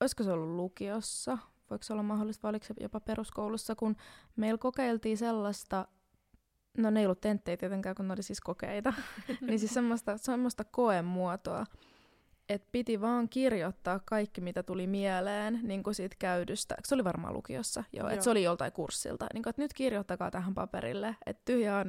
[0.00, 1.38] olisiko se ollut lukiossa,
[1.70, 3.96] voiko se olla mahdollista, vai oliko se jopa peruskoulussa, kun
[4.36, 5.88] meillä kokeiltiin sellaista,
[6.78, 8.92] no ne ei ollut tenttejä tietenkään, kun ne oli siis kokeita,
[9.46, 11.66] niin siis semmoista, semmoista koemuotoa,
[12.52, 16.74] että piti vaan kirjoittaa kaikki, mitä tuli mieleen niin kuin siitä käydystä.
[16.84, 18.10] Se oli varmaan lukiossa, joo, joo.
[18.10, 19.26] että se oli joltain kurssilta.
[19.34, 21.86] Niin kuin, että nyt kirjoittakaa tähän paperille, että tyhjä on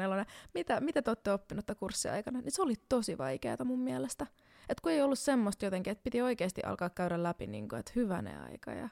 [0.53, 2.41] mitä, mitä te olette oppinut kurssia aikana.
[2.41, 4.27] Niin se oli tosi vaikeaa mun mielestä.
[4.69, 7.91] Et kun ei ollut semmoista jotenkin, että piti oikeasti alkaa käydä läpi, niin kuin, että
[7.95, 8.71] hyvänä aika.
[8.71, 8.89] Ja...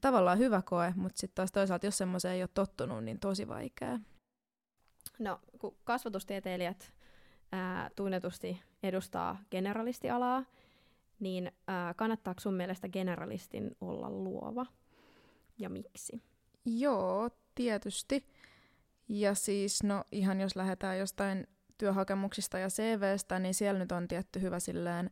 [0.00, 4.00] Tavallaan hyvä koe, mutta sitten taas toisaalta, jos semmoiseen ei ole tottunut, niin tosi vaikeaa.
[5.18, 6.92] No, kun kasvatustieteilijät
[7.52, 10.44] ää, tunnetusti edustaa generalistialaa,
[11.20, 14.66] niin ää, kannattaako sun mielestä generalistin olla luova
[15.58, 16.22] ja miksi?
[16.64, 18.26] Joo, tietysti.
[19.08, 21.46] Ja siis, no ihan jos lähdetään jostain
[21.78, 25.10] työhakemuksista ja CVstä, niin siellä nyt on tietty hyvä silleen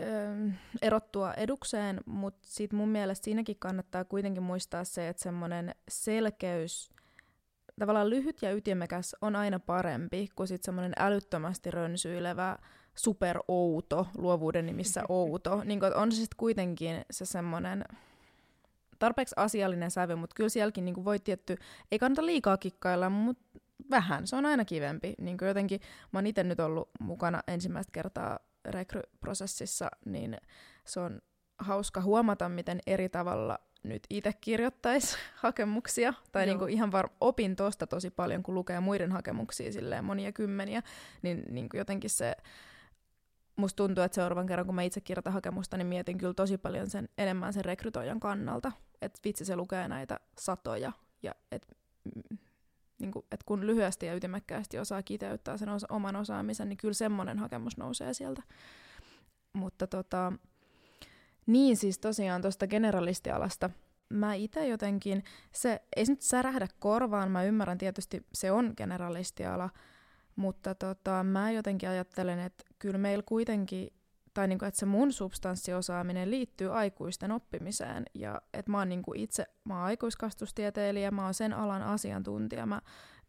[0.00, 0.48] öö,
[0.82, 6.90] erottua edukseen, mutta sitten mun mielestä siinäkin kannattaa kuitenkin muistaa se, että semmoinen selkeys
[7.78, 12.58] tavallaan lyhyt ja ytimekäs on aina parempi kuin sitten semmoinen älyttömästi rönsyilevä
[12.94, 15.62] superouto, luovuuden nimissä outo.
[15.64, 17.84] Niin kun, on se sitten kuitenkin se semmoinen
[18.98, 21.56] tarpeeksi asiallinen sävy, mutta kyllä sielläkin niin voi tietty,
[21.90, 25.14] ei kannata liikaa kikkailla, mutta vähän, se on aina kivempi.
[25.18, 25.80] Niin jotenkin,
[26.12, 30.36] mä oon itse nyt ollut mukana ensimmäistä kertaa rekryprosessissa, niin
[30.86, 31.20] se on
[31.58, 37.86] hauska huomata, miten eri tavalla nyt itse kirjoittaisi hakemuksia, tai niinku ihan var- opin tosta
[37.86, 40.82] tosi paljon, kun lukee muiden hakemuksia silleen monia kymmeniä,
[41.22, 42.36] niin niinku jotenkin se,
[43.56, 46.90] musta tuntuu, että seuraavan kerran, kun mä itse kirjoitan hakemusta, niin mietin kyllä tosi paljon
[46.90, 50.92] sen enemmän sen rekrytoijan kannalta, että vitsi se lukee näitä satoja,
[51.22, 51.68] ja että
[52.04, 52.38] mm,
[52.98, 56.94] niin kuin, että kun lyhyesti ja ytimekkäästi osaa kiteyttää sen osa- oman osaamisen, niin kyllä
[56.94, 58.42] semmoinen hakemus nousee sieltä.
[59.52, 60.32] Mutta tota,
[61.46, 63.70] niin siis tosiaan tuosta generalistialasta.
[64.08, 69.70] Mä itse jotenkin, se ei nyt särähdä korvaan, mä ymmärrän tietysti se on generalistiala,
[70.36, 73.92] mutta tota, mä jotenkin ajattelen, että kyllä meillä kuitenkin,
[74.34, 79.46] tai niinku, että se mun substanssiosaaminen liittyy aikuisten oppimiseen, ja että mä oon niinku itse,
[79.64, 82.80] mä oon aikuiskastustieteilijä, mä oon sen alan asiantuntija, mä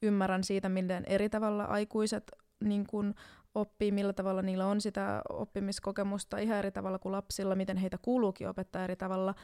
[0.02, 2.32] ymmärrän siitä, miten eri tavalla aikuiset
[2.64, 3.14] niin kun
[3.56, 8.50] oppii, millä tavalla niillä on sitä oppimiskokemusta ihan eri tavalla kuin lapsilla, miten heitä kuuluukin
[8.50, 9.36] opettaa eri tavalla,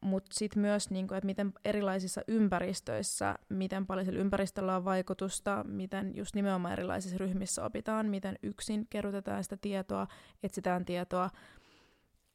[0.00, 5.64] mutta sitten myös, niin kuin, että miten erilaisissa ympäristöissä, miten paljon sillä ympäristöllä on vaikutusta,
[5.68, 10.06] miten just nimenomaan erilaisissa ryhmissä opitaan, miten yksin kerrotetaan sitä tietoa,
[10.42, 11.30] etsitään tietoa,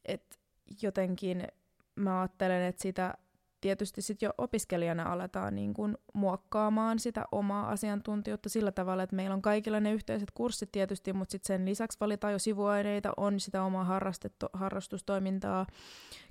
[0.05, 0.37] että
[0.81, 1.47] jotenkin
[1.95, 3.13] mä ajattelen, että sitä
[3.61, 9.33] tietysti sitten jo opiskelijana aletaan niin kuin muokkaamaan sitä omaa asiantuntijuutta sillä tavalla, että meillä
[9.33, 13.63] on kaikilla ne yhteiset kurssit tietysti, mutta sitten sen lisäksi valitaan jo sivuaineita, on sitä
[13.63, 14.01] omaa
[14.53, 15.67] harrastustoimintaa,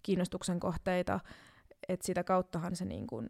[0.03, 1.21] kiinnostuksen kohteita,
[1.89, 3.29] että sitä kauttahan se niin kuin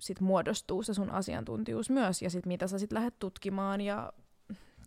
[0.00, 4.12] sit muodostuu se sun asiantuntijuus myös, ja sitten mitä sä sitten lähdet tutkimaan ja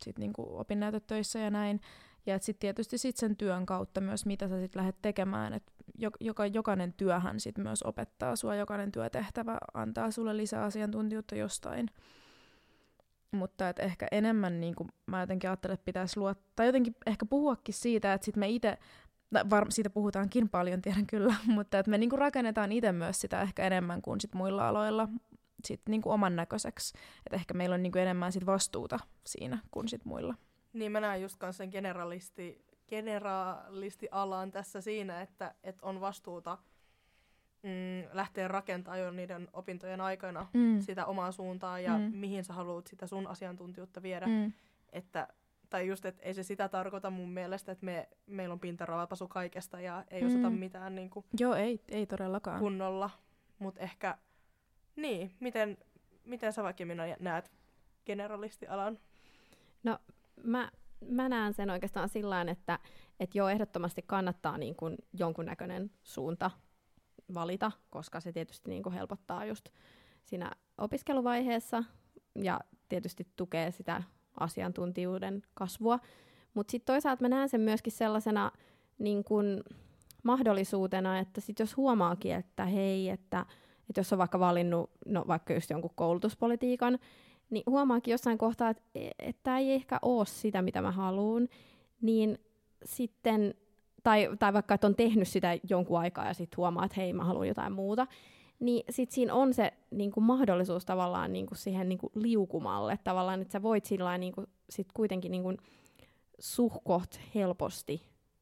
[0.01, 1.81] sitten niin opinnäytetöissä ja näin.
[2.25, 5.71] Ja sitten tietysti sit sen työn kautta myös, mitä sä sitten lähdet tekemään, että
[6.19, 11.89] joka, jokainen työhän sit myös opettaa sua, jokainen työtehtävä antaa sulle lisää asiantuntijuutta jostain.
[13.31, 17.25] Mutta et ehkä enemmän niin kuin mä jotenkin ajattelen, että pitäisi luottaa, tai jotenkin ehkä
[17.25, 18.77] puhuakin siitä, että sit me itse,
[19.49, 23.41] var, siitä puhutaankin paljon, tiedän kyllä, mutta että me niin kuin rakennetaan itse myös sitä
[23.41, 25.09] ehkä enemmän kuin sit muilla aloilla
[25.65, 26.97] sit niin kuin oman näköiseksi.
[27.25, 30.35] Että ehkä meillä on niin kuin enemmän sit vastuuta siinä kuin sit muilla.
[30.73, 36.57] Niin mä näen just sen generalisti generaalisti-alan tässä siinä, että, että on vastuuta
[37.63, 40.81] mm, lähteä rakentamaan jo niiden opintojen aikana mm.
[40.81, 42.03] sitä omaa suuntaa ja mm.
[42.03, 44.27] mihin sä haluat sitä sun asiantuntijuutta viedä.
[44.27, 44.53] Mm.
[44.89, 45.27] Että,
[45.69, 49.81] tai just, että ei se sitä tarkoita mun mielestä, että me, meillä on pintaraapasu kaikesta
[49.81, 50.27] ja ei mm.
[50.27, 52.59] osata mitään niin kuin, Joo, ei, ei todellakaan.
[52.59, 53.09] kunnolla.
[53.59, 54.17] Mutta ehkä,
[54.95, 55.77] niin, miten,
[56.25, 57.51] miten sä vaikka minä näet
[58.05, 58.99] generalistialan?
[59.83, 59.99] No,
[60.43, 60.71] mä
[61.09, 62.79] mä näen sen oikeastaan sillä että
[63.19, 66.51] että joo, ehdottomasti kannattaa niin kuin jonkunnäköinen suunta
[67.33, 69.69] valita, koska se tietysti niin helpottaa just
[70.25, 71.83] siinä opiskeluvaiheessa
[72.35, 74.03] ja tietysti tukee sitä
[74.39, 75.99] asiantuntijuuden kasvua.
[76.53, 78.51] Mutta sitten toisaalta mä näen sen myöskin sellaisena
[78.99, 79.63] niin kuin
[80.23, 83.45] mahdollisuutena, että sit jos huomaakin, että hei, että,
[83.89, 86.99] että jos on vaikka valinnut no, vaikka just jonkun koulutuspolitiikan,
[87.49, 88.83] niin huomaakin jossain kohtaa, että
[89.43, 91.47] tämä ei ehkä ole sitä, mitä mä haluan,
[92.01, 92.39] niin
[92.85, 93.53] sitten,
[94.03, 97.23] tai, tai vaikka, että on tehnyt sitä jonkun aikaa ja sitten huomaa, että hei, mä
[97.23, 98.07] haluan jotain muuta,
[98.59, 102.99] niin sitten siinä on se niin kuin mahdollisuus tavallaan niin kuin siihen niin kuin liukumalle,
[103.03, 105.57] tavallaan, että sä voit sillä niin kuin, sit kuitenkin niin kuin
[106.39, 108.01] suhkoht helposti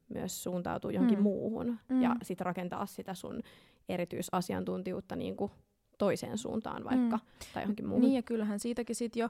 [0.10, 1.24] myös suuntautua johonkin mm.
[1.24, 2.02] muuhun mm.
[2.02, 3.42] ja sitten rakentaa sitä sun
[3.90, 5.52] erityisasiantuntijuutta niin kuin
[5.98, 7.54] toiseen suuntaan vaikka, mm.
[7.54, 8.02] tai johonkin muuhun.
[8.02, 9.30] Niin, ja kyllähän siitäkin sit jo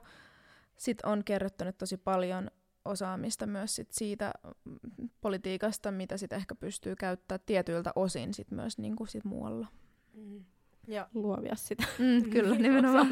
[0.76, 2.50] sit on kerrottanut tosi paljon
[2.84, 4.32] osaamista myös sit siitä
[4.64, 9.66] mm, politiikasta, mitä sit ehkä pystyy käyttämään tietyiltä osin sit myös niinku sit muualla.
[10.14, 10.44] Mm.
[10.88, 11.84] Ja luovia sitä.
[11.98, 13.08] Mm, kyllä, nimenomaan.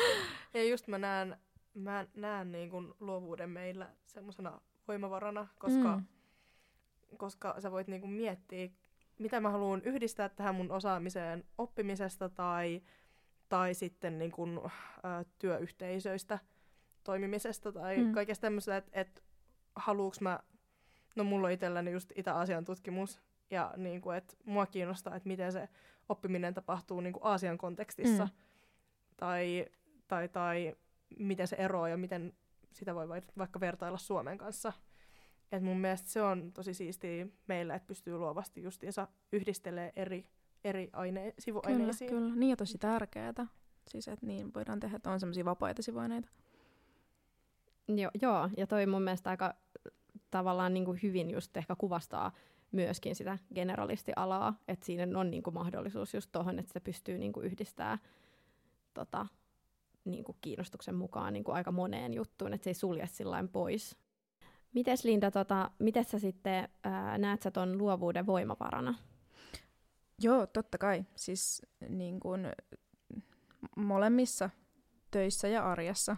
[0.54, 1.36] ja just mä näen,
[1.74, 6.04] mä näen niin kun luovuuden meillä semmoisena voimavarana, koska, mm.
[7.16, 8.68] koska sä voit niin kun miettiä
[9.20, 12.82] mitä mä haluan yhdistää tähän mun osaamiseen oppimisesta tai,
[13.48, 14.70] tai sitten niin kun,
[15.04, 16.38] ä, työyhteisöistä
[17.04, 18.12] toimimisesta tai mm.
[18.12, 19.22] kaikesta tämmöistä, että et,
[19.76, 20.40] haluuks mä,
[21.16, 25.52] no mulla on itselläni just Itä-Aasian tutkimus ja niin kuin, että mua kiinnostaa, että miten
[25.52, 25.68] se
[26.08, 28.30] oppiminen tapahtuu niin kuin Aasian kontekstissa mm.
[29.16, 29.66] tai,
[30.08, 30.76] tai, tai
[31.18, 32.32] miten se eroaa ja miten
[32.72, 34.72] sitä voi vaikka vertailla Suomen kanssa.
[35.52, 40.26] Et mun mielestä se on tosi siistiä meillä, että pystyy luovasti justiinsa yhdistelee eri,
[40.64, 42.10] eri aine- sivuaineisiin.
[42.10, 42.36] Kyllä, kyllä.
[42.36, 43.46] Niin ja tosi tärkeää.
[43.88, 46.28] Siis, että niin voidaan tehdä, että on semmoisia vapaita sivuaineita.
[47.88, 49.54] Jo, joo, ja toi mun mielestä aika
[50.30, 52.32] tavallaan niin kuin hyvin just ehkä kuvastaa
[52.72, 57.32] myöskin sitä generalistialaa, että siinä on niin kuin mahdollisuus just tuohon, että sitä pystyy niin
[57.32, 57.98] kuin yhdistää
[58.94, 59.26] tota,
[60.04, 63.96] niin kuin kiinnostuksen mukaan niin kuin aika moneen juttuun, että se ei sulje sillä pois
[64.74, 68.94] Mites Linda, tota, miten sä sitten ää, näet sä ton luovuuden voimavarana?
[70.22, 71.04] Joo, totta kai.
[71.16, 72.46] Siis niin kun,
[73.76, 74.50] molemmissa
[75.10, 76.16] töissä ja arjessa.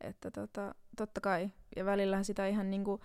[0.00, 1.50] Että tota, totta kai.
[1.76, 3.00] Ja välillähän sitä ihan niin kuin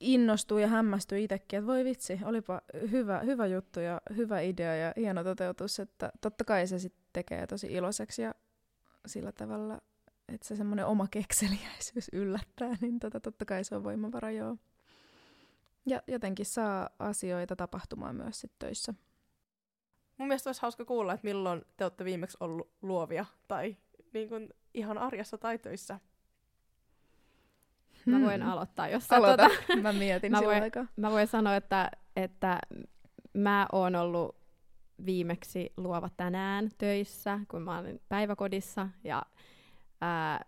[0.00, 4.92] innostuu ja hämmästyy itsekin, että voi vitsi, olipa hyvä, hyvä juttu ja hyvä idea ja
[4.96, 8.34] hieno toteutus, että totta kai se sitten tekee tosi iloiseksi ja
[9.06, 9.80] sillä tavalla
[10.28, 14.56] että se semmoinen oma kekseliäisyys yllättää, niin tota, totta kai se on voimavara, joo.
[15.86, 18.94] Ja jotenkin saa asioita tapahtumaan myös sit töissä.
[20.18, 23.76] Mun mielestä olisi hauska kuulla, että milloin te olette viimeksi ollut luovia tai
[24.12, 26.00] niin kuin ihan arjessa tai töissä.
[28.06, 28.50] Mä voin hmm.
[28.50, 29.48] aloittaa, jos Aloita.
[29.48, 30.86] Tuota, mä mietin mä voin, aikaa.
[30.96, 32.58] Mä voin sanoa, että, että
[33.34, 34.36] mä oon ollut
[35.06, 39.22] viimeksi luova tänään töissä, kun mä olin päiväkodissa ja
[40.02, 40.44] ää,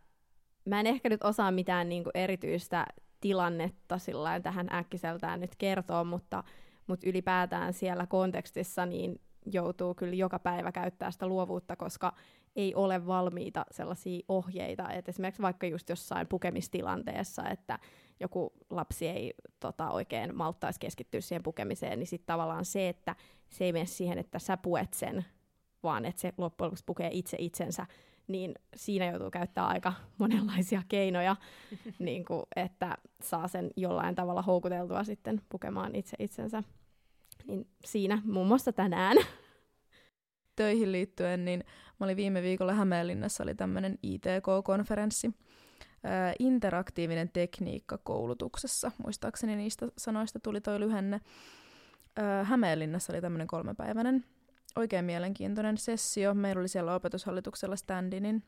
[0.65, 2.87] mä en ehkä nyt osaa mitään niinku erityistä
[3.21, 6.45] tilannetta sillä tähän äkkiseltään nyt kertoa, mutta,
[6.87, 9.21] mutta ylipäätään siellä kontekstissa niin
[9.53, 12.13] joutuu kyllä joka päivä käyttää sitä luovuutta, koska
[12.57, 17.79] ei ole valmiita sellaisia ohjeita, että esimerkiksi vaikka just jossain pukemistilanteessa, että
[18.21, 23.17] joku lapsi ei tota, oikein malttaisi keskittyä siihen pukemiseen, niin sitten tavallaan se, että
[23.51, 25.25] se ei mene siihen, että sä puet sen,
[25.83, 27.87] vaan että se loppujen lopuksi pukee itse itsensä,
[28.29, 31.37] niin siinä joutuu käyttää aika monenlaisia keinoja,
[31.99, 36.63] niin kuin, että saa sen jollain tavalla houkuteltua sitten pukemaan itse itsensä.
[37.47, 39.17] Niin siinä muun muassa tänään.
[40.57, 41.65] Töihin liittyen, niin
[42.01, 45.31] mä olin viime viikolla Hämeenlinnassa, oli tämmöinen ITK-konferenssi,
[46.05, 48.93] ää, interaktiivinen tekniikka koulutuksessa.
[49.05, 51.21] Muistaakseni niistä sanoista tuli toi lyhenne.
[52.17, 54.25] Ää, Hämeenlinnassa oli tämmöinen kolmepäiväinen
[54.77, 56.35] oikein mielenkiintoinen sessio.
[56.35, 58.43] Meillä oli siellä opetushallituksella standi, niin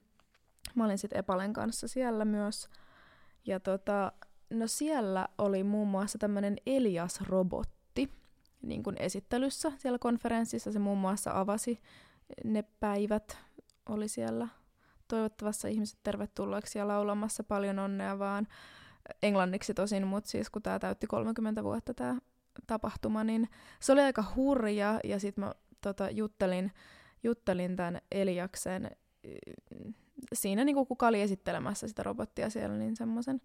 [0.75, 2.69] mä olin sitten Epalen kanssa siellä myös.
[3.47, 4.13] Ja tota,
[4.51, 8.11] no siellä oli muun muassa tämmöinen Elias-robotti
[8.63, 10.73] niin kuin esittelyssä siellä konferenssissa.
[10.73, 11.81] Se muun muassa avasi
[12.45, 13.39] ne päivät,
[13.89, 14.49] oli siellä
[15.09, 18.47] toivottavassa ihmiset tervetulleeksi ja laulamassa paljon onnea vaan
[19.23, 22.19] englanniksi tosin, mutta siis kun tämä täytti 30 vuotta tämä
[22.67, 23.49] tapahtuma, niin
[23.81, 26.73] se oli aika hurja ja sitten mä tota, juttelin,
[27.23, 28.91] juttelin tämän Eliaksen
[30.33, 33.41] siinä niin kuin kuka oli esittelemässä sitä robottia siellä, niin semmoisen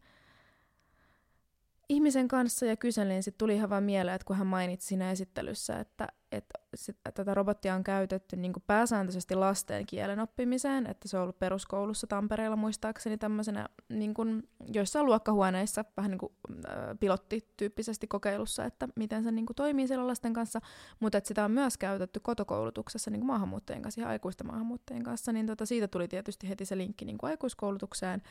[1.91, 5.79] ihmisen kanssa ja kyselin, sitten tuli ihan vaan mieleen, että kun hän mainitsi siinä esittelyssä,
[5.79, 11.17] että, että sit, tätä robottia on käytetty niin kuin pääsääntöisesti lasten kielen oppimiseen, että se
[11.17, 18.07] on ollut peruskoulussa Tampereella muistaakseni tämmöisenä niin kuin joissain luokkahuoneissa vähän niin kuin äh, pilottityyppisesti
[18.07, 20.59] kokeilussa, että miten se niin kuin toimii siellä lasten kanssa,
[20.99, 25.31] mutta että sitä on myös käytetty kotokoulutuksessa niin kuin maahanmuuttajien kanssa, ihan aikuisten maahanmuuttajien kanssa,
[25.31, 28.21] niin tota, siitä tuli tietysti heti se linkki niin kuin aikuiskoulutukseen,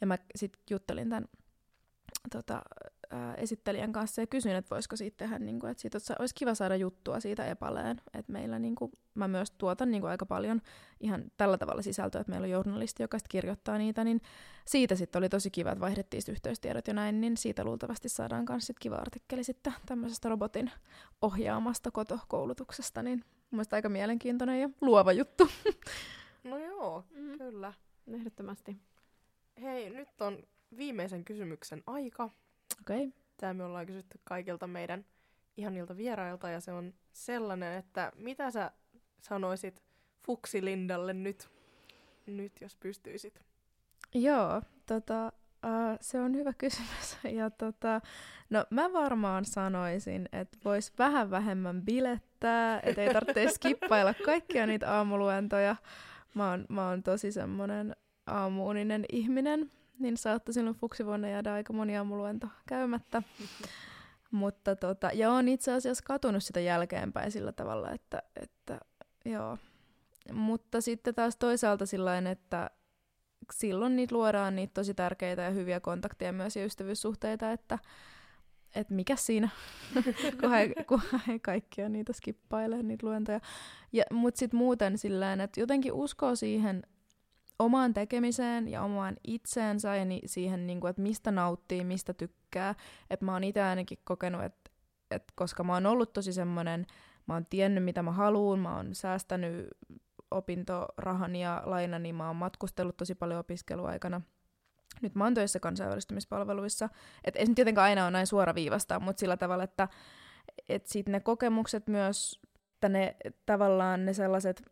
[0.00, 1.28] ja mä sitten juttelin tämän
[2.30, 2.62] tota,
[3.12, 6.54] ää, esittelijän kanssa ja kysyin, että voisiko siitä tehdä, niin kuin, että siitä olisi kiva
[6.54, 8.00] saada juttua siitä epaleen.
[8.14, 10.60] Että meillä niin kuin, mä myös tuotan niin kuin, aika paljon
[11.00, 14.20] ihan tällä tavalla sisältöä, että meillä on journalisti, joka kirjoittaa niitä, niin
[14.64, 18.66] siitä sitten oli tosi kiva, että vaihdettiin yhteystiedot ja näin, niin siitä luultavasti saadaan myös
[18.66, 20.70] sit kiva artikkeli sitten tämmöisestä robotin
[21.22, 25.48] ohjaamasta kotokoulutuksesta, niin mun aika mielenkiintoinen ja luova juttu.
[26.44, 27.38] No joo, mm.
[27.38, 27.72] kyllä.
[28.12, 28.76] Ehdottomasti.
[29.62, 30.42] Hei, nyt on
[30.76, 32.30] viimeisen kysymyksen aika.
[32.80, 33.06] Okei.
[33.06, 33.10] Okay.
[33.36, 35.04] Tämä me ollaan kysytty kaikilta meidän
[35.56, 38.70] ihanilta vierailta ja se on sellainen, että mitä sä
[39.20, 39.82] sanoisit
[40.26, 41.50] Fuksi Lindalle nyt,
[42.26, 43.40] nyt jos pystyisit?
[44.14, 45.32] Joo, tota,
[45.66, 47.16] uh, se on hyvä kysymys.
[47.38, 48.00] Ja tota,
[48.50, 54.94] no mä varmaan sanoisin, että vois vähän vähemmän bilettää, että ei tarvitse skippailla kaikkia niitä
[54.94, 55.76] aamuluentoja.
[56.34, 59.70] Mä oon, mä oon tosi semmonen aamuuninen ihminen,
[60.02, 63.22] niin saattoi silloin fuksivuonna jäädä aika moni aamuluento käymättä.
[64.30, 68.80] Mutta tota, ja on itse asiassa katunut sitä jälkeenpäin sillä tavalla, että, että
[69.24, 69.58] joo.
[70.32, 72.70] Mutta sitten taas toisaalta sillain, että
[73.52, 77.78] silloin niitä luodaan niitä tosi tärkeitä ja hyviä kontakteja myös ja ystävyyssuhteita, että
[78.74, 79.48] et mikä siinä,
[80.40, 83.40] kun, he, kun he kaikkia niitä skippailee, niitä luentoja.
[84.12, 86.82] Mutta sitten muuten sillä että jotenkin uskoo siihen
[87.58, 92.74] omaan tekemiseen ja omaan itseensä ja ni- siihen, niin kuin, että mistä nauttii, mistä tykkää.
[93.10, 94.70] Että mä oon itse ainakin kokenut, että,
[95.10, 96.86] että koska mä oon ollut tosi semmoinen,
[97.26, 99.68] mä oon tiennyt mitä mä haluan, mä oon säästänyt
[100.30, 104.20] opintorahan ja lainani, mä oon matkustellut tosi paljon opiskeluaikana.
[105.02, 106.88] Nyt mä oon töissä kansainvälistymispalveluissa.
[107.24, 109.88] Että ei se tietenkään aina ole näin suoraviivasta, mutta sillä tavalla, että,
[110.68, 112.40] että sitten ne kokemukset myös,
[112.74, 114.71] että ne tavallaan ne sellaiset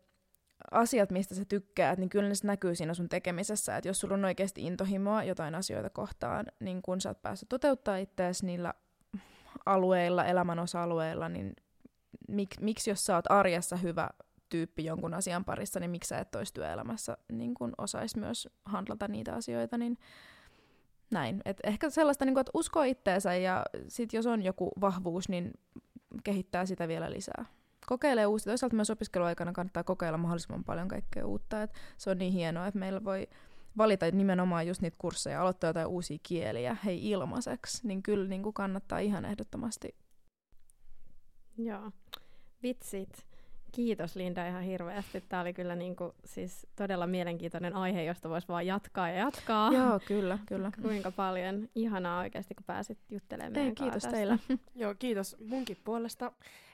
[0.71, 3.77] asiat, mistä sä tykkäät, niin kyllä ne näkyy siinä sun tekemisessä.
[3.77, 7.97] Että jos sulla on oikeasti intohimoa jotain asioita kohtaan, niin kun sä oot päässyt toteuttaa
[7.97, 8.73] itseäsi niillä
[9.65, 11.53] alueilla, elämän osa-alueilla, niin
[12.27, 14.09] mik, miksi jos sä oot arjessa hyvä
[14.49, 19.07] tyyppi jonkun asian parissa, niin miksi sä et olisi työelämässä niin kun osais myös handlata
[19.07, 19.97] niitä asioita, niin
[21.11, 21.41] näin.
[21.45, 25.51] Et ehkä sellaista, niin kun, että uskoo itteensä ja sit jos on joku vahvuus, niin
[26.23, 27.45] kehittää sitä vielä lisää
[27.87, 28.51] kokeilee uusia.
[28.51, 31.63] Toisaalta myös opiskeluaikana kannattaa kokeilla mahdollisimman paljon kaikkea uutta.
[31.63, 33.27] Et se on niin hienoa, että meillä voi
[33.77, 38.53] valita nimenomaan just niitä kursseja, aloittaa jotain uusia kieliä, hei ilmaiseksi, niin kyllä niin kuin
[38.53, 39.95] kannattaa ihan ehdottomasti.
[41.57, 41.91] Joo,
[42.63, 43.25] vitsit.
[43.71, 45.23] Kiitos Linda ihan hirveästi.
[45.29, 49.73] Tämä oli kyllä niin kuin, siis todella mielenkiintoinen aihe, josta voisi vaan jatkaa ja jatkaa.
[49.73, 50.71] Joo, kyllä, kyllä.
[50.81, 51.69] Kuinka paljon.
[51.75, 54.39] Ihanaa oikeasti, kun pääsit juttelemaan Ei, kiitos teille.
[54.75, 56.31] Joo, kiitos munkin puolesta.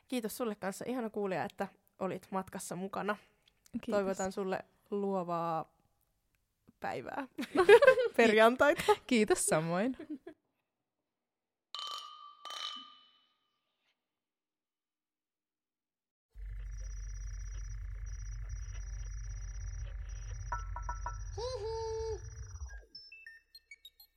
[0.08, 1.68] Kiitos sulle kanssa, ihana kuulija, että
[2.00, 3.18] olit matkassa mukana.
[3.72, 3.92] Kiitos.
[3.92, 4.60] Toivotan sulle
[4.92, 5.72] luovaa
[6.80, 7.28] päivää,
[8.18, 8.84] perjantaita.
[9.08, 9.98] Kiitos samoin.
[21.38, 22.20] Hihi.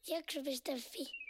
[0.09, 1.29] Jakso.fi